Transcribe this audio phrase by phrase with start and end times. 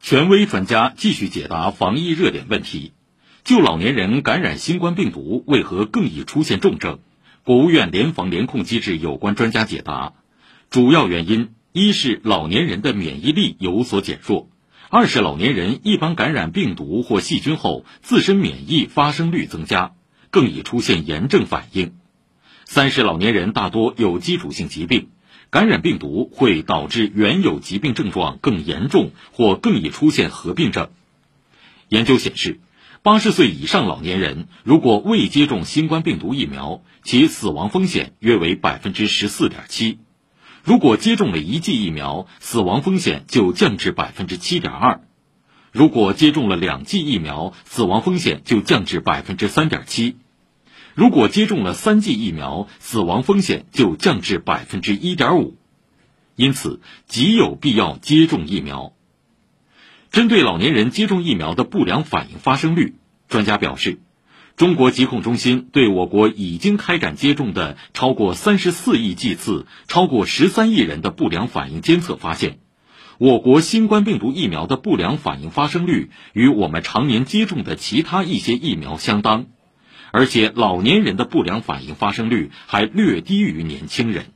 [0.00, 2.92] 权威专家继续解答防疫热点问题。
[3.44, 6.98] 就老年人感染新冠病毒为何更易出现重症，
[7.44, 10.14] 国务院联防联控机制有关专家解答，
[10.70, 14.50] 主要原因一是老年人的免疫力有所减弱，
[14.90, 19.94] 二是老年人一般感染病毒或细菌后，自身免疫发生率增加，
[20.30, 21.94] 更易出现炎症反应，
[22.64, 25.08] 三是老年人大多有基础性疾病。
[25.50, 30.90] 感染病毒会导致原有疾病症状更严重或更易出现合并症。
[31.88, 32.60] 研究显示，
[33.02, 39.96] 八十岁以上老年人如果未接种新冠病毒疫苗，其死亡风险约为百分之十四点七；
[40.62, 45.00] 如果接种了一剂疫苗，死亡风险就降至百分之七点二；
[45.72, 50.16] 如果接种了两剂疫苗，死亡风险就降至百分之三点七。
[50.98, 55.56] 如果接种了三剂疫苗，死亡风险就降至百分之一点五，
[56.34, 58.92] 因此极有必要接种疫苗。
[60.10, 62.96] 针对老年人接种疫苗的不良反应发生率，
[63.28, 64.00] 专家表示，
[64.56, 72.58] 中国疾控中心对我国已经开展接种的超过三十四亿剂次、超过十三亿人的不良反应监测发现，
[73.18, 79.46] 我国新冠病毒疫苗的不良反应发生率与我们常年接种的其他一些疫苗相当。
[80.10, 84.26] 而且，老年人的不良反应发生率还略低于年轻人。